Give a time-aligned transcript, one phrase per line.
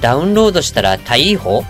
[0.00, 1.64] ダウンロードしたら対違法？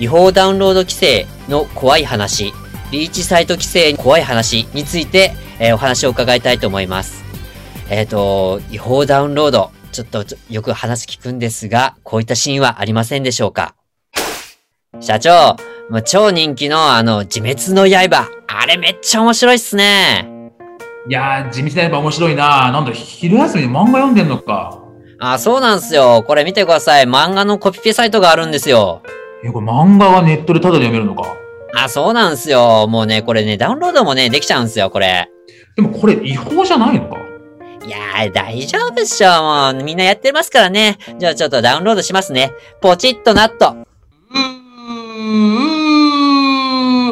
[0.00, 2.52] 違法ダウンロード規制の怖い話
[2.90, 7.24] リーチサイト規制怖い話について、えー、お話を伺いたいと思います
[7.90, 13.74] えっ、ー、と違法ダウンロードちょっとよく話聞くんですがこういったシーンはありませんでしょうか？
[15.00, 15.56] 社長
[15.90, 18.28] もう超人気のあの、自滅の刃。
[18.46, 20.52] あれめっちゃ面白いっすね。
[21.08, 24.78] いやー、地道な刃面白いななんだ、昼休みに漫画読んでんのか。
[25.20, 26.22] あ、そうなんすよ。
[26.26, 27.04] これ見てください。
[27.04, 29.02] 漫画のコピペサイトがあるんですよ。
[29.44, 31.34] え、これ漫画はネットでタダで読めるのか？
[31.74, 32.86] あ、そうなんすよ。
[32.88, 35.28] もうね、これね、ダウンロードもね、できちゃうんすよ、これ。
[35.76, 37.16] でもこれ違法じゃないのか？
[37.86, 39.28] いやー、大丈夫っしょ。
[39.42, 40.98] もう、みんなやってますからね。
[41.18, 42.52] じゃあちょっとダウンロードしますね。
[42.80, 43.76] ポチッとナット。
[44.30, 44.34] う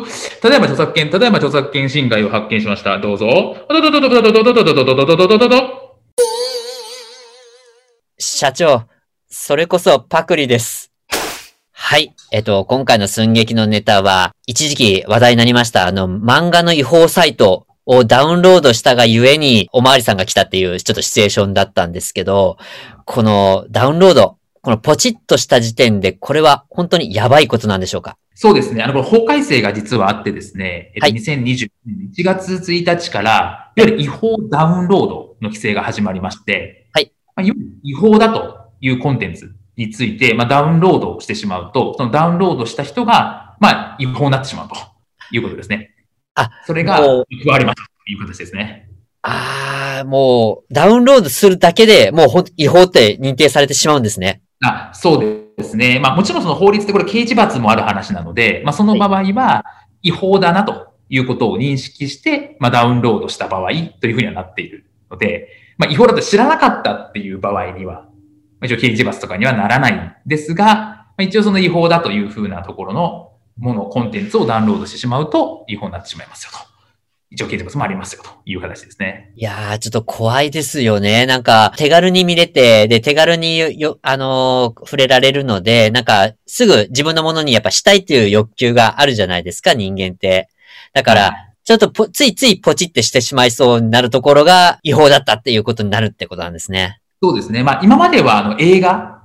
[0.01, 0.07] ー
[0.41, 2.99] ただいま著作権、ただいま著作権侵害を発見しました。
[2.99, 3.57] どうぞ。
[8.37, 8.83] 社長、
[9.31, 10.93] それこそパクリです。
[11.73, 12.15] はい。
[12.31, 22.59] えっと、今回の寸劇のネタは、一時期話題になりました、あの、漫画の違法サイトをダウンロードしたがゆえに、おまわりさんが来たっていう、ちょっとシチュエーションだったんですけど、
[23.07, 28.19] このダウンロード、このポチッとした時点で、これは本当にやばいことなんでしょうか？
[28.35, 28.83] そうですね。
[28.83, 36.86] あの、これ法改正が実はあってですね、えっと、2020年1月1日から、いわゆる違法ダウンロードの規制が始まりまして、はい。
[37.37, 37.47] まあ、
[37.83, 44.75] 違法だというコンテンツについて、まあ、ダウンロードをしてしまうと、そのダウンロードした人が、まあ、違法になってしまうと
[45.31, 45.95] いうことですね。
[46.35, 47.25] あ、それが加わ
[47.59, 48.91] りましたという形ですね。
[49.23, 54.43] ああ、もう、ダウンロードするだけでもう違法って認定されてしまうんですね。
[54.65, 55.99] あそうですね。
[55.99, 59.65] まあもちろんその法律でこれ刑事罰もある話なので、まあその場合は
[60.03, 63.69] 違法だなということを認識して、まあダウンロードした場合
[64.01, 68.09] というふうにはなっているので、まあ違法だと知らなかったっていう場合には、
[68.63, 76.77] 一応刑事罰とかにはならないんですが、まあ、一応その違法だというふうなところのもの、コンテンツをダウンロードしてしまうと違法になってしまいますよと。
[77.31, 79.33] 一応刑事罰もありますよという形ですね。
[79.35, 81.27] いやー、ちょっと怖いですよね。
[81.27, 90.49] なんか、手軽に見れて、で、手軽によ、あのー、触れられるので、なんか、すぐ自分のものにやっぱしたいっていう欲求があるじゃないですか、人間って。
[90.93, 91.35] だから、
[91.67, 97.01] ちょっとぽ、ついついポチってしてしまいそうになるところが違法だったっていうことになるってことなんですね。
[97.21, 97.65] そうですね。
[97.65, 99.21] まあ、今までは、あの、映画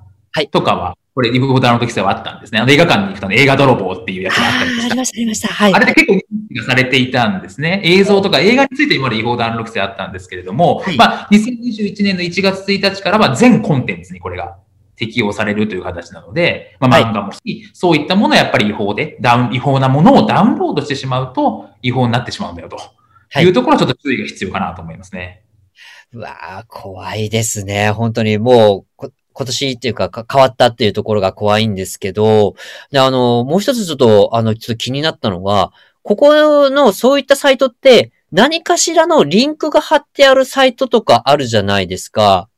[0.50, 2.60] とかは、これ、リブボタンの時はあったんですね。
[2.60, 4.86] あの映画館に行くと映画泥棒っていうやつがあったりした。
[4.86, 5.48] ありました、ありました。
[5.50, 5.74] はい。
[5.76, 6.20] あれで結構認
[6.50, 7.82] 知がされていたんですね。
[7.86, 14.58] 映像とか映画について今まで違法ダウンロード規制あったんですけれども、はい、まあ、2021年の1月1日からは全コンテンツにこれが
[15.02, 22.78] 適用されるという形なので、まあ、漫画もし、はい、そういったものはやっぱり違法で、ダウン、違法なものをダウンロードしてしまうと違法になってしまうんだよと
[23.40, 25.44] いうところはちょっと注意が必要かなと思いますね。
[26.14, 27.90] うわー、怖いですね。
[27.90, 32.54] 本当にもう、今年っていうか変わったっていうところが怖いんですけど、
[32.92, 35.72] で、あの、もう一つちょっと、あの、ちょっと気になったのが、
[36.04, 42.50] ここのそういったサイトって何かしらのリンクが貼ってあるサイトとかあるじゃないですか。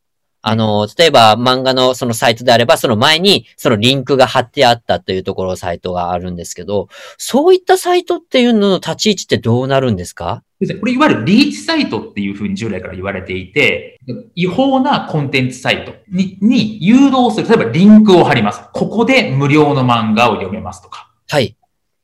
[0.46, 10.44] あの、例えば漫画のそのサイトであれば、その前にそのリンクが貼ってあったというところサイトがあるんですけど、そういったサイトっていうのの立ち位置ってどうなるんですか？
[10.80, 14.00] これいわゆるリーチサイトっていうふうに従来から言われていて、
[14.36, 17.48] 違法なコンテンツサイトにに誘導する。
[17.48, 18.62] 例えばリンクを貼ります。
[18.74, 21.10] ここで無料の漫画を読めますとか。
[21.30, 21.56] はい。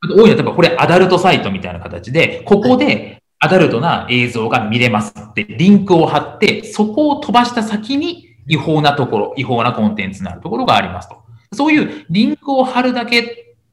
[0.02, 11.16] あと多いのは、例えばこれアダルトサイトみたいな形で、ここでアダルトな映像が見れますってリンクを貼って、そこを飛ばした先に違法なところ、違法なコンテンツになるところがありますと。
[11.54, 13.26] そういうリンクを貼るだけっ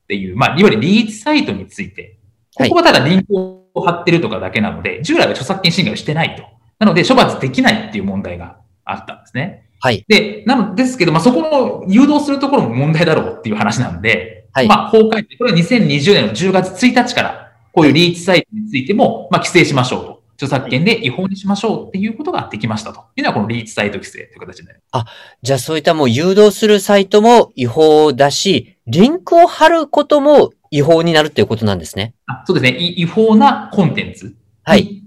[0.06, 2.18] ていう、まあ、いわゆるリーチサイトについて、
[2.54, 6.44] ここはただリンクを貼ってるとかだけなので、従来は著作権侵害をしてないと。
[6.78, 9.68] なので、処罰できないっていう問題があったんですね。
[9.80, 10.04] はい。
[10.08, 14.68] で、なのですけど、まあ、そこの誘導するところも問題だろうっていう話なんで、はい。
[14.68, 20.15] まあ、法改正、これは2020年の10月1日から、こういうリーチサイトについても、まあ、規制しましょうと。
[20.36, 25.04] 著作権で違法にしましょうっていうことができましたというのは、このリーチサイト規制という形になります。
[25.06, 25.12] あ、
[25.42, 32.14] じゃあそういったもう誘導するサイトも違法だし、リンクを貼ることも違法になるっていうことなんですね。
[32.26, 32.78] あそうですね。
[32.78, 34.34] 違法なコンテンツ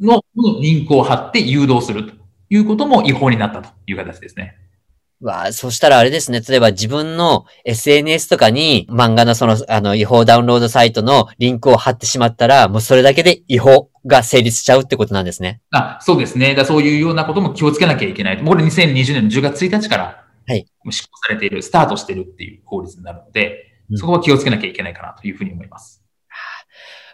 [0.01, 0.23] の
[0.61, 2.13] リンクを貼って誘導すると
[2.49, 4.57] いうことも違法になったという形ですね。
[5.21, 6.41] わあ、そしたらあれですね。
[6.47, 15.61] 例えば自分の SNS とかに漫画のその、あの、違法ダウンロードサイトのリンクを貼ってしまったら、もうそれだけで違法が成立しちゃうってことなんですね。
[15.71, 16.55] あそうですね。
[16.55, 18.37] だそういうようなことも気をつけなきゃいけない。
[18.41, 20.65] もうこれ2020年の10月1日から、はい。
[20.89, 26.03] 施行されている、スタートしているっていう法律になるので、うんそこは気をつけなきゃいけないかなというふうに思います。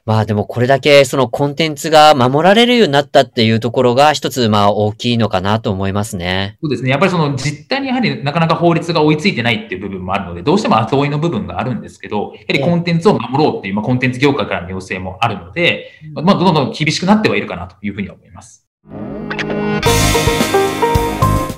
[0.06, 6.60] まあでもこれだけそのコンテンツが守られるようになったっていうところが一つまあ大きいのかなと思いますね。
[6.62, 6.92] そうですね。
[6.92, 18.68] やっぱりその実態にやはりなかなか法律が追いついてないっていう部分もあるので、どうしても後追いの部分があるんですけど、やはりコンテンツを守ろうっていう、まあ、コンテンツ業界からの要請もあるので、まあ、どんどん厳しくなってはいるかなというふうに思います。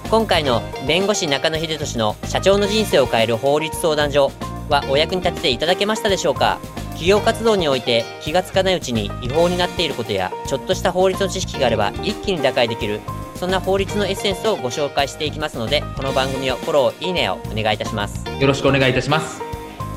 [0.09, 4.31] 今回の弁護士中野秀俊の社長の人生を変える法律相談所
[4.69, 6.59] はお役に立てていただけましたでしょうか？
[6.97, 13.01] 企業活動において気がつかないうちに違法になっていることやちょっとした法律の知識があれば一気に打開できる
[13.35, 19.47] そんな法律のエッセンスをご紹介していきますのでこの番組をフォローいいねをお願いいたしますよろしくお願いいたします。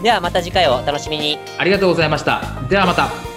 [0.03, 2.43] ではまた次回をお楽しみにありがとうございました。
[2.69, 3.30] ではまた。